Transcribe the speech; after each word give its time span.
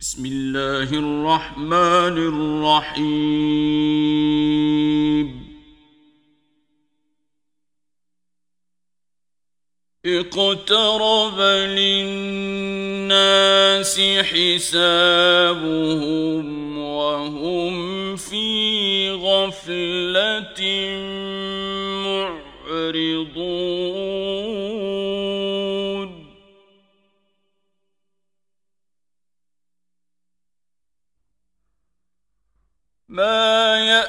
بسم 0.00 0.26
الله 0.26 0.90
الرحمن 0.94 2.16
الرحيم. 2.94 3.18
اقترب 10.06 11.40
للناس 11.78 12.40
حسابهم 14.30 15.58
وهم 16.78 18.16
في 18.16 19.10
غفلة 19.10 20.60
معرضون. 22.06 23.97
ما 33.18 34.06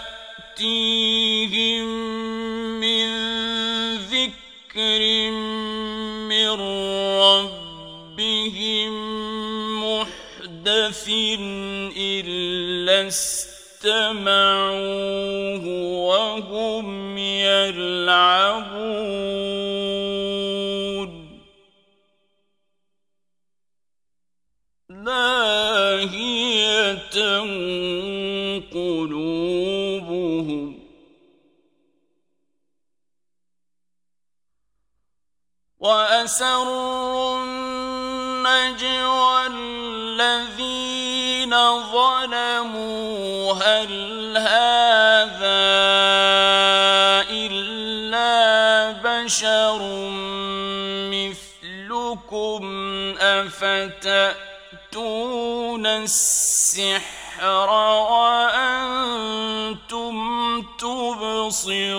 يأتيهم 0.60 1.86
من 2.80 3.08
ذكر 3.98 5.02
من 6.30 6.50
ربهم 7.18 8.92
محدث 9.84 11.10
إلا 11.98 13.08
استمعوه 13.08 14.46
وهم 16.06 17.18
يلعبون 17.18 18.30
لاهية 24.90 26.50
قلوبهم. 29.00 30.80
وأسروا 35.80 37.44
النجوى 37.44 39.48
الذين 39.48 41.54
ظلموا. 41.92 43.54
هل 43.54 44.38
هذا 44.38 45.70
إلا 47.30 48.92
بشر 48.92 49.80
مثلكم؟ 51.12 52.64
أفتأتون 53.20 54.56
السحر 55.86 57.19
وأنتم 58.12 59.00
تبصرون. 60.62 61.90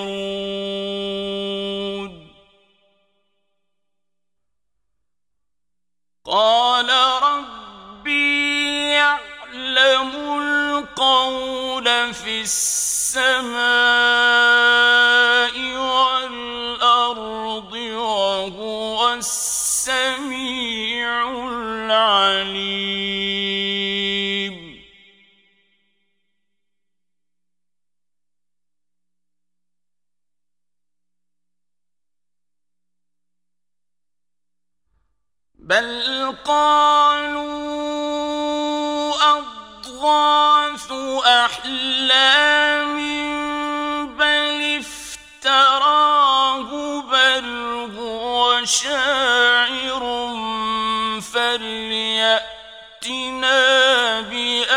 قال 6.24 6.90
ربي 7.22 8.90
يعلم 8.90 10.10
القول 10.40 12.14
في 12.14 12.40
السماء 12.40 13.60
والأرض 15.76 15.99
بل 35.70 36.34
قالوا 36.44 37.50
أضغاث 39.38 40.92
أحلام 41.26 42.96
بل 44.18 44.80
افتراه 45.42 46.68
بل 47.00 47.48
هو 47.98 48.64
شاعر 48.64 50.02
فليأتنا 51.32 52.50
بآية 54.20 54.69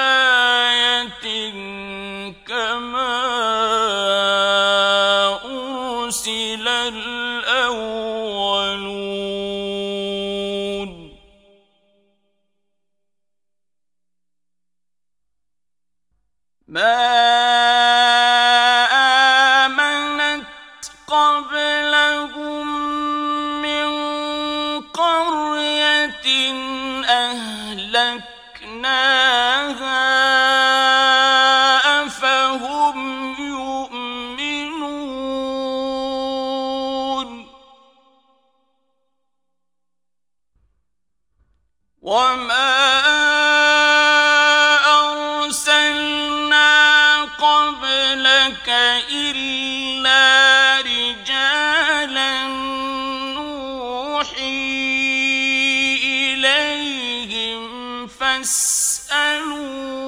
إليهم 58.41 60.02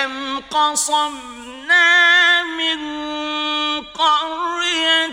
كم 0.00 0.40
قصمنا 0.40 2.42
من 2.42 2.80
قرية 3.84 5.12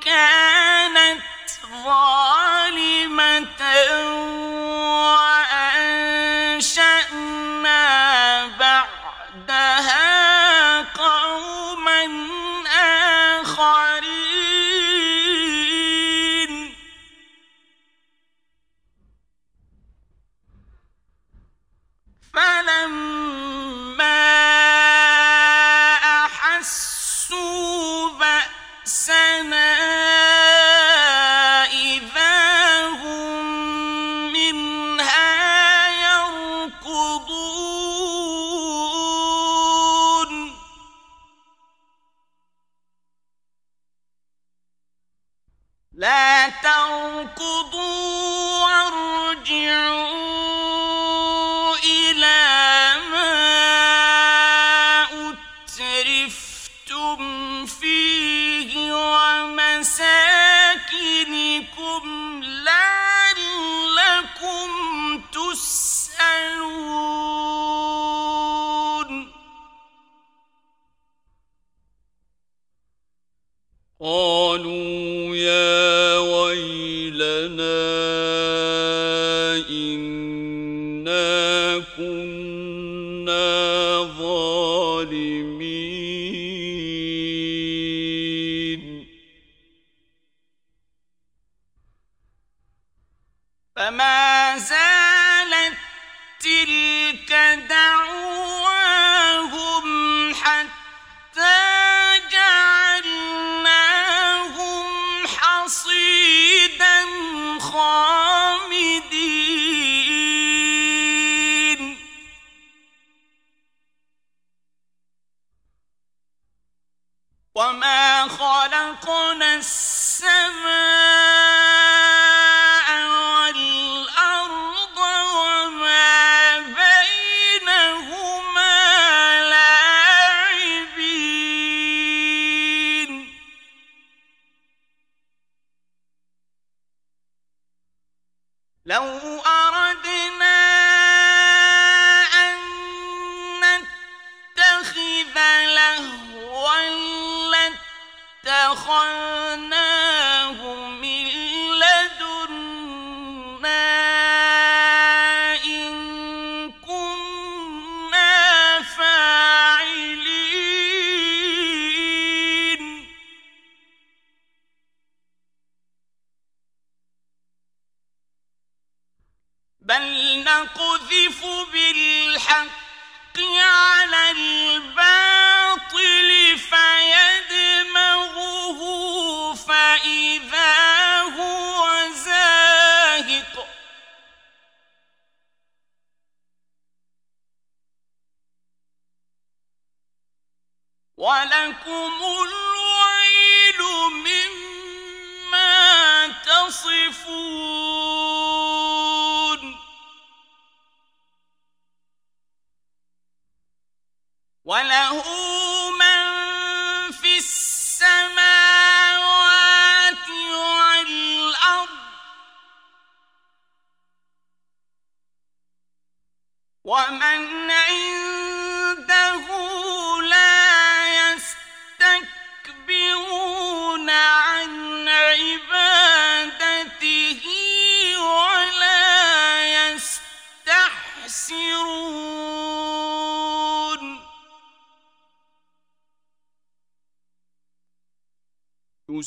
كانت 0.00 0.87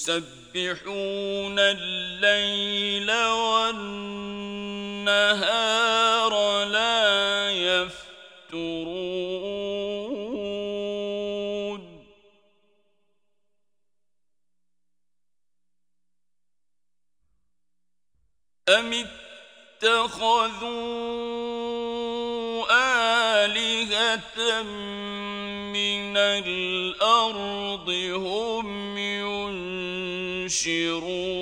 يسبحون 0.01 1.59
الليل 1.59 3.11
والنهار 3.21 3.83
لا 6.65 7.51
يفترون. 7.51 8.81
أم 18.69 19.05
اتخذوا 19.83 20.61
آلهة 23.45 24.61
تنشرون 30.51 31.40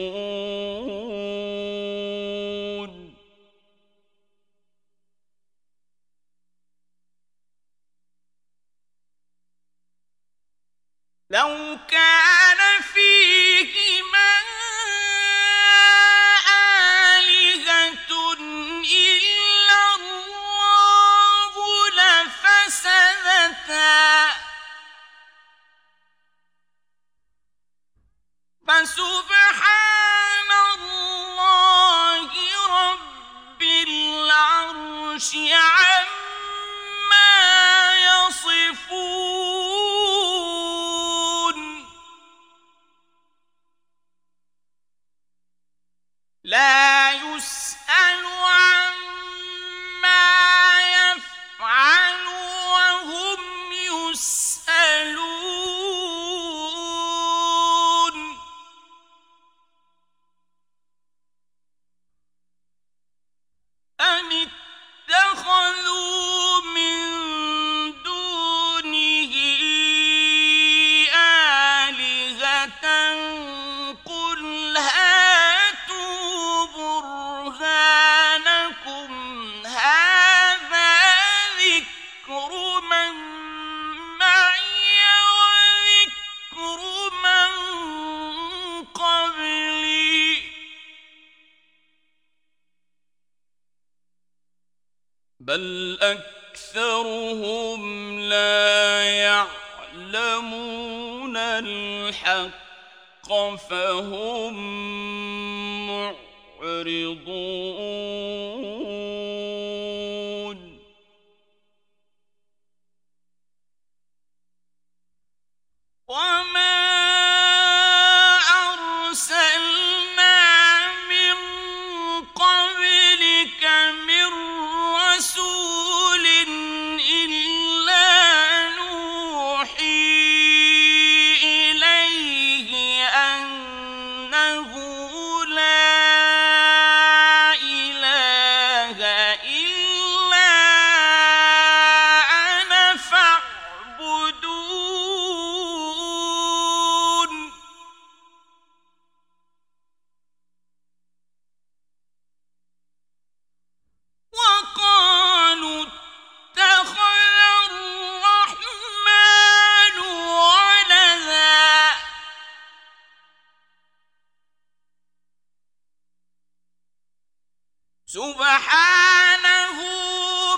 سبحانه 168.09 169.77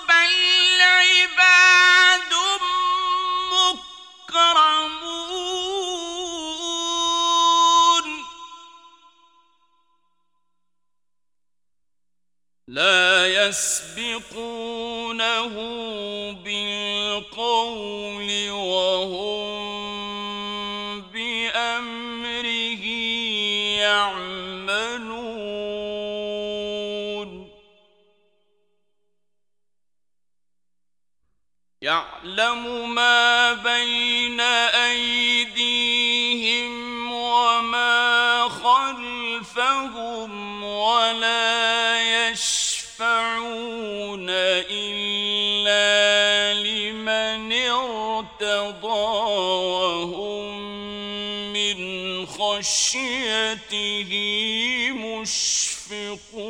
بل 0.07 0.81
عباد 0.81 2.33
مكرمون. 4.31 4.85
لا 12.67 13.27
يسبقون 13.27 14.70
يعلم 32.41 32.95
ما 32.95 33.53
بين 33.53 34.39
أيديهم 34.89 35.91
وما 37.11 38.49
خلفهم 38.49 40.31
ولا 40.63 42.01
يشفعون 42.29 43.45
إلا 44.69 45.83
لمن 46.63 47.53
ارتضى 47.53 48.87
وهم 49.69 50.61
من 51.53 51.77
خشيته 52.25 54.11
مشفقون. 54.93 56.41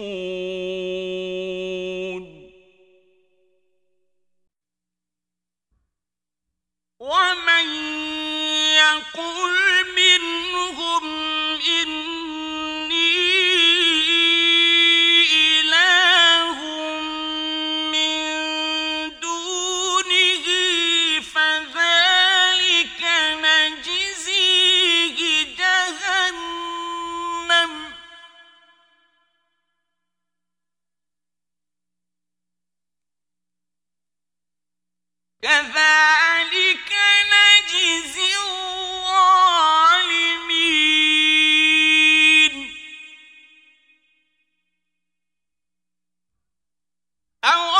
أو 47.45 47.70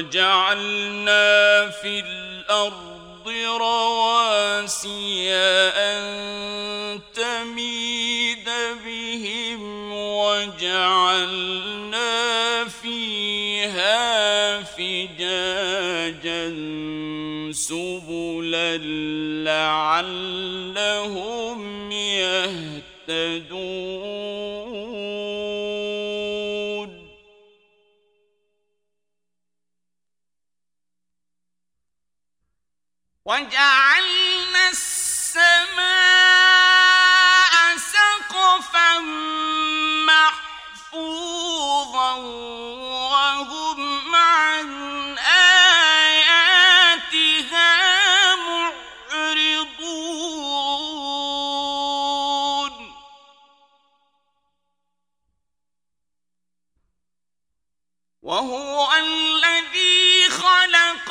وجعلنا 0.00 1.70
في 1.70 2.00
الأرض 2.00 3.28
رواسي 3.60 5.32
أن 5.76 7.00
تميد 7.14 8.50
بهم 8.84 9.92
وجعلنا 9.92 11.44
فيها 12.82 14.62
فجاجا 14.62 16.44
سبلا 17.52 18.76
لعلهم 20.00 21.60
يهدون 21.92 22.69
وجعلنا 33.30 34.64
السماء 34.70 35.76
سقفا 37.76 38.98
محفوظا 40.10 42.14
وهم 43.12 44.14
عن 44.14 44.68
آياتها 46.18 47.70
معرضون. 48.36 49.70
وهو 58.22 58.92
الذي 58.92 60.30
خلق 60.30 61.10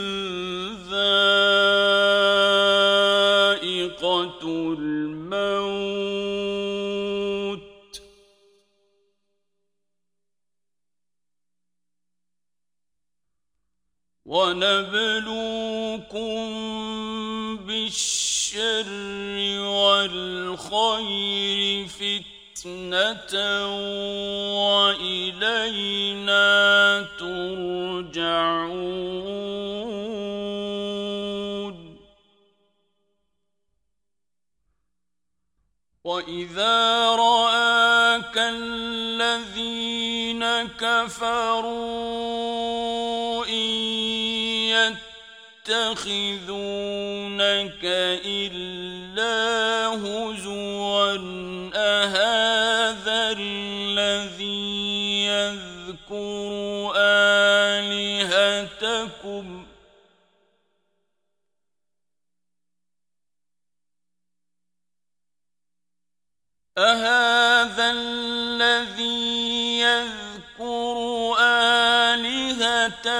وإلينا 24.91 26.47
ترجعون. 27.19 28.81
وإذا 36.03 37.05
رآك 37.15 38.37
الذين 38.37 40.43
كفروا 40.67 41.71
إن 43.45 44.97
يتخذونك 45.67 47.83
إلا 48.25 49.87
هزوا 49.87 51.15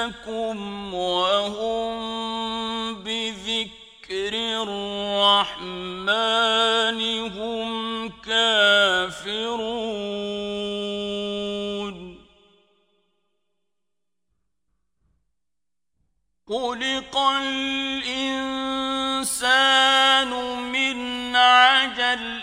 آلهتكم 0.01 0.93
وهم 0.93 1.93
بذكر 3.03 4.33
الرحمن 4.63 5.81
هم 7.37 8.09
كافرون. 8.09 9.51
خلق 16.47 17.17
الإنسان 17.17 18.31
من 20.71 21.35
عجل. 21.35 22.41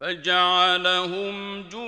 فجعلهم 0.08 1.64
جذاذا 1.64 1.87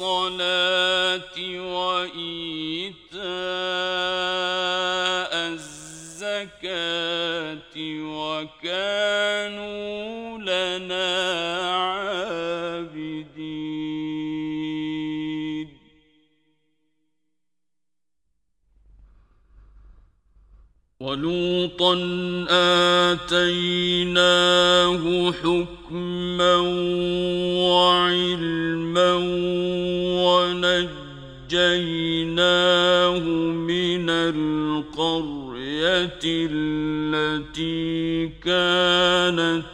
الصلاة 0.01 1.37
وإيتاء 1.61 3.21
الزكاة 5.53 6.81
وكانوا 8.57 9.89
لنا 10.39 11.13
عابدين. 11.77 13.11
ولوطا 21.01 21.95
آتيناه 23.11 24.23
حكما 25.33 26.57
التي 36.25 38.29
كانت 38.29 39.65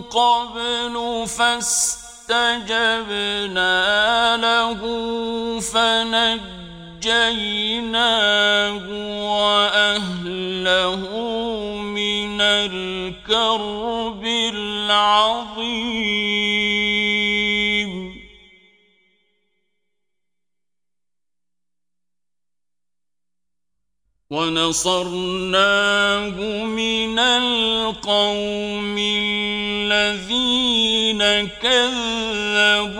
قبل 0.00 1.24
فاستجبنا 2.28 3.76
له 4.36 4.80
فنجيناه 5.60 6.44
وأهله 9.30 11.00
من 11.82 12.40
الكرب 12.40 14.24
العظيم. 14.24 15.44
ونصرناه 24.30 25.56
من 26.64 27.18
القوم 27.18 28.98
الذين 29.92 31.48
كذبوا 31.60 32.98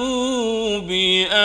بآياتنا. 0.79 1.45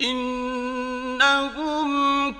إنهم 0.00 1.88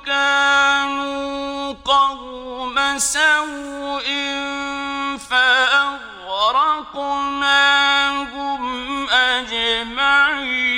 كانوا 0.07 1.73
قوم 1.73 2.99
سوء 2.99 4.09
فأغرقناهم 5.19 5.99
أجمعين. 9.09 10.78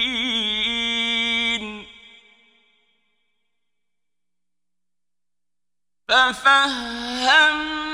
ففهمناها 6.11 7.87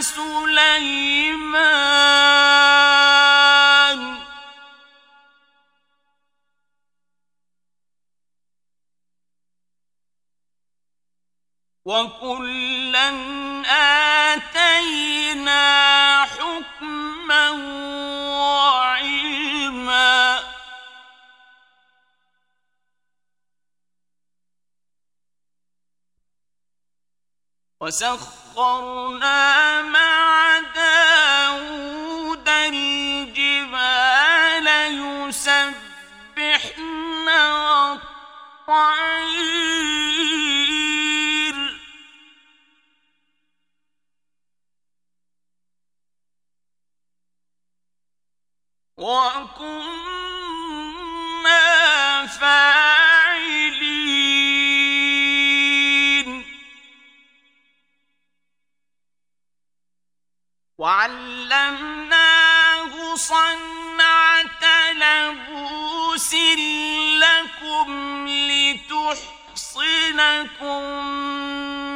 سليمان. 0.00 1.44
وكلا 11.84 13.10
آتينا 14.32 15.64
حكما 16.24 17.50
وسخرنا 27.84 29.82
مع 29.82 30.58
داود 30.74 32.48
الجبال 32.48 33.88
يسبحن 35.28 36.78
والطير. 38.68 39.14
وكنا 48.96 50.13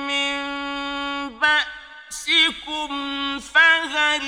من 0.06 0.38
بأسكم 1.38 2.90
فهل 3.40 4.22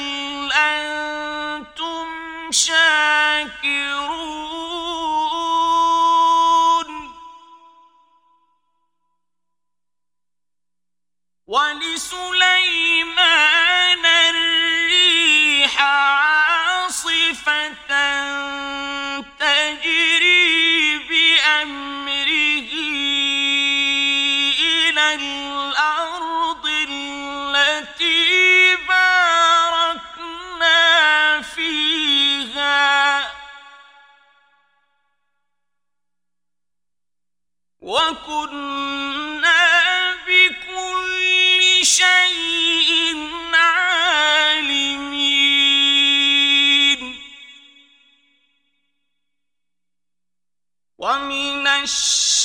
أنتم 0.53 2.07
شاكرون 2.51 4.50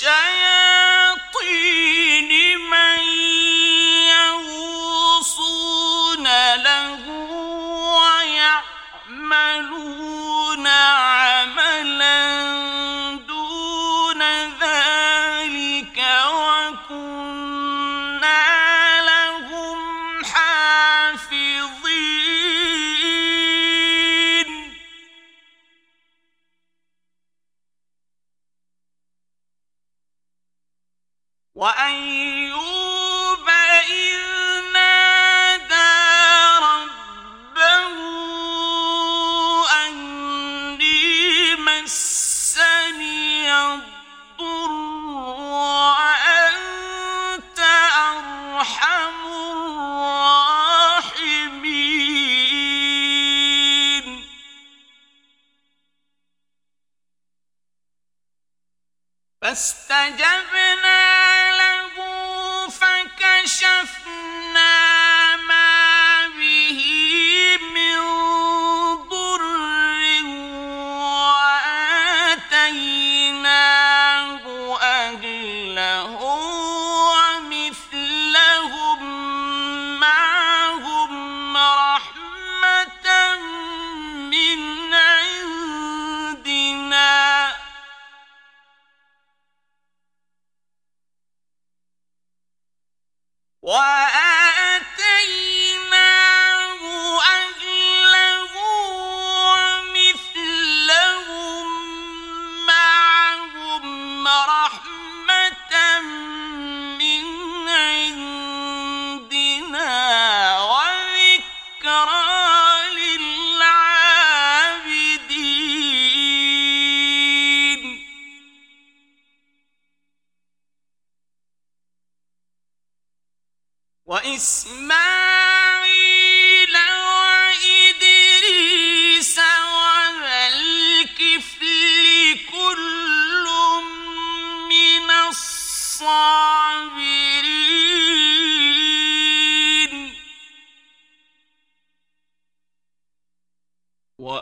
الشياطين 0.05 1.04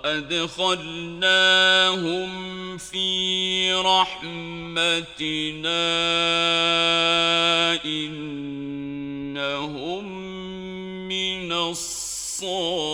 وأدخلناهم 0.03 1.23
في 2.77 3.73
رحمتنا 3.73 4.23
إنهم 7.85 9.23
من 11.07 11.51
الصالحين. 11.51 12.93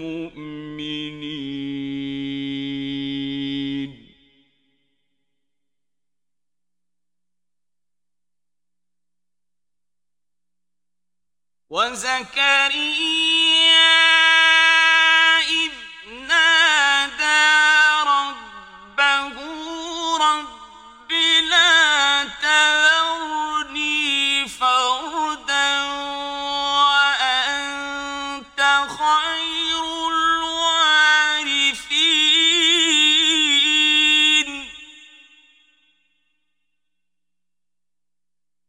وزكريا 11.71 12.91
إذ 15.39 15.71
نادى 16.27 17.43
ربه 18.07 19.37
رب 20.17 21.11
لا 21.49 22.23
فردا 24.47 25.83
وأنت 26.83 28.59
خير 28.99 29.83
الوارثين. 30.11 30.91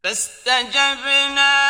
فاستجبنا 0.04 1.61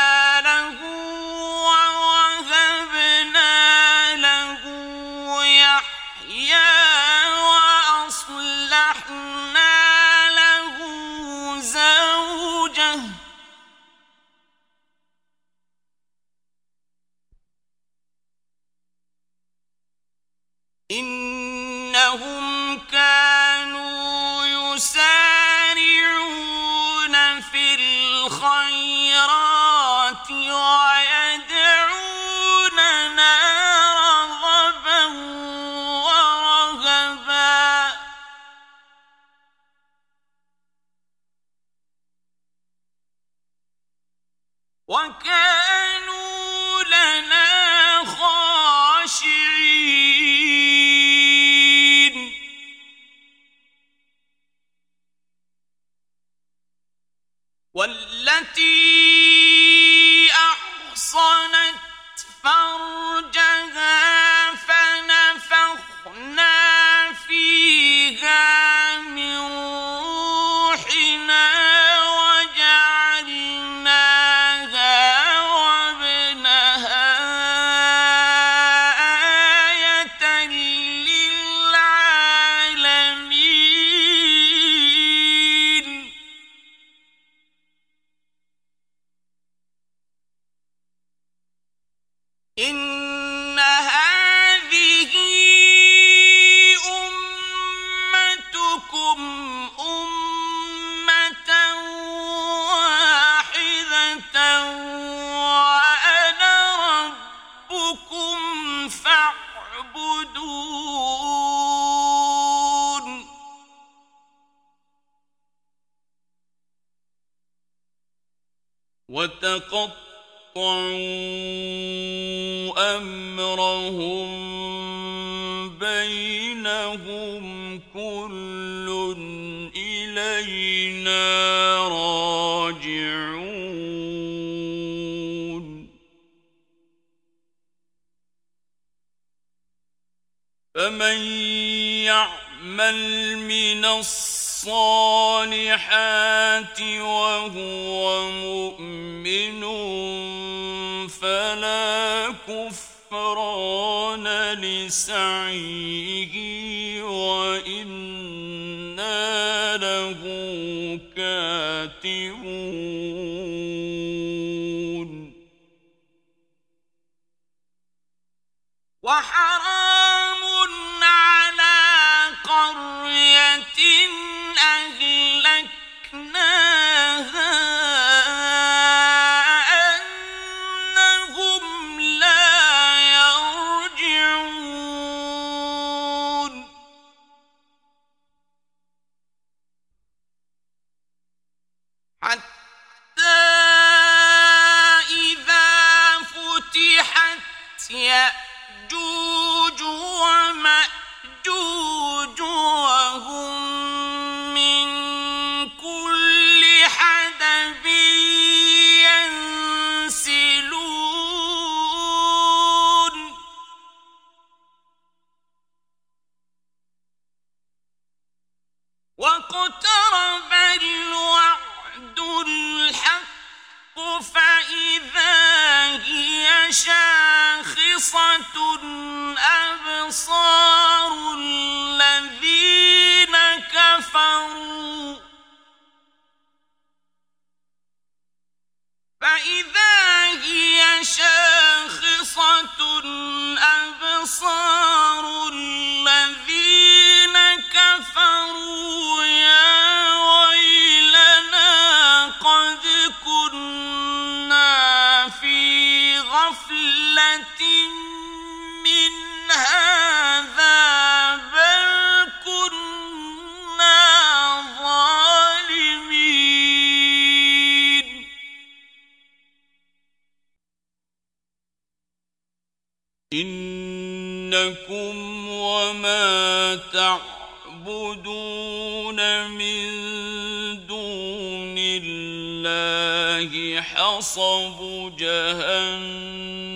من 279.48 280.78
دون 280.88 281.74
الله 281.78 283.80
حصب 283.80 285.12
جهنم 285.18 286.72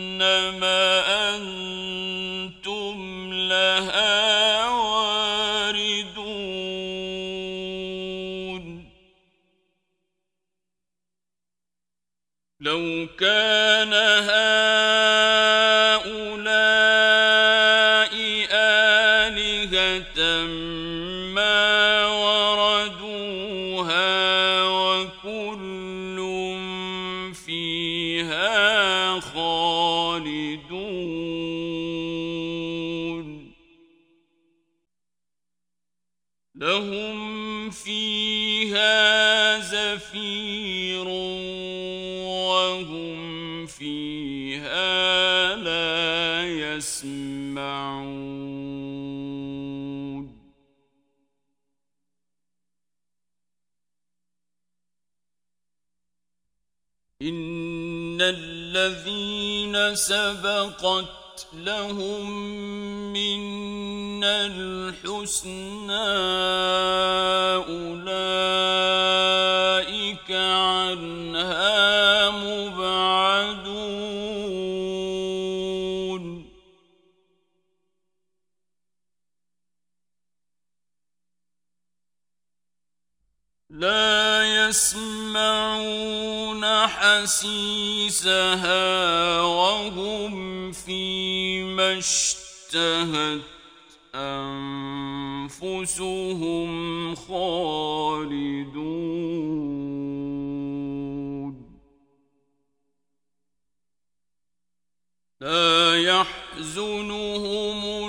الذين 58.86 59.94
سبقت 59.94 61.46
لهم 61.52 62.30
من 63.12 64.24
الحسنى 64.24 65.92
أولئك 67.66 68.65
حسيسها 87.22 88.60
وهم 89.40 90.72
فيما 90.72 91.98
اشتهت 91.98 93.40
أنفسهم 94.14 95.54
خالدون. 97.14 98.76
لا 105.40 106.02
يحزنهم 106.02 107.30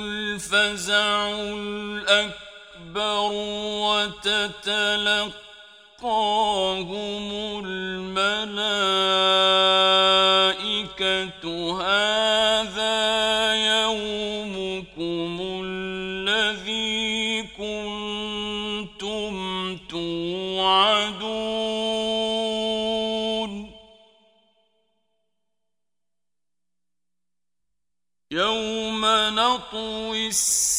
الفزع 0.04 1.30
الأكبر 1.30 2.38
وتتلقاهم 3.84 5.38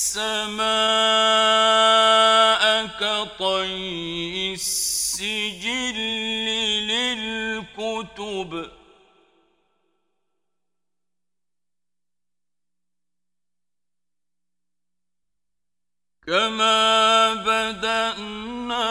السماء 0.08 0.56
كطي 2.86 4.54
السجل 4.54 5.98
للكتب. 6.88 8.50
كما 16.26 17.34
بدأنا 17.34 18.88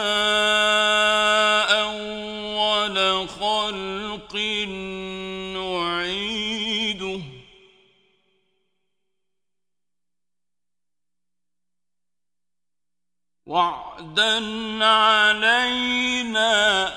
وعدا 13.47 14.85
علينا. 14.85 16.93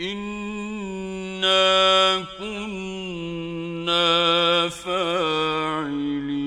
إنا 0.00 1.58
كنا 2.38 4.08
فاعلين. 4.68 6.38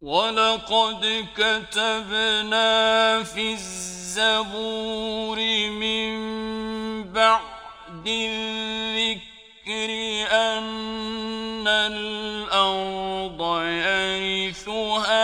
ولقد 0.00 1.28
كتبنا 1.36 3.22
في 3.22 3.52
الزبور 3.52 5.38
من 5.70 6.12
بعد 7.12 7.51
بعد 8.02 8.08
الذكر 8.08 9.90
أن 10.32 11.68
الأرض 11.68 13.40
يرثها 13.62 15.21